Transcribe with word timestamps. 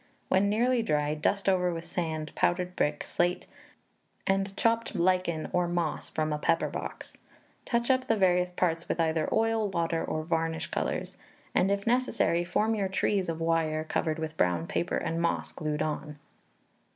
When 0.29 0.49
nearly 0.49 0.81
dry, 0.81 1.13
dust 1.13 1.47
over 1.47 1.71
with 1.71 1.85
sand, 1.85 2.31
powdered 2.33 2.75
brick, 2.75 3.03
slate, 3.03 3.45
and 4.25 4.57
chopped 4.57 4.95
lichen 4.95 5.47
or 5.53 5.67
moss, 5.67 6.09
from 6.09 6.33
a 6.33 6.39
pepper 6.39 6.69
box; 6.69 7.15
touch 7.65 7.91
up 7.91 8.07
the 8.07 8.15
various 8.17 8.51
parts 8.51 8.89
with 8.89 8.99
either 8.99 9.29
oil, 9.31 9.69
water, 9.69 10.03
or 10.03 10.23
varnish 10.23 10.71
colours; 10.71 11.17
and 11.53 11.69
if 11.69 11.85
necessary, 11.85 12.43
form 12.43 12.73
your 12.73 12.89
trees 12.89 13.29
of 13.29 13.39
wire, 13.39 13.83
covered 13.83 14.17
with 14.17 14.35
brown 14.37 14.65
paper 14.65 14.97
and 14.97 15.21
moss, 15.21 15.51
glued 15.51 15.83
on. 15.83 16.17